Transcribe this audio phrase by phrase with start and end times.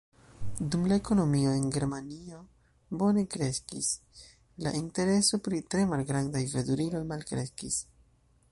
[0.75, 2.39] Dum la ekonomio en Germanio
[3.03, 3.91] bone kreskis,
[4.67, 7.79] la intereso pri tre malgrandaj veturiloj malkreskis.